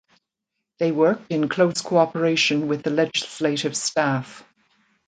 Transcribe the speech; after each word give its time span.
They 0.79 0.91
worked 0.91 1.31
in 1.31 1.47
close 1.47 1.81
cooperation 1.83 2.67
with 2.67 2.81
the 2.81 2.89
legislative 2.89 3.77
staff. 3.77 4.43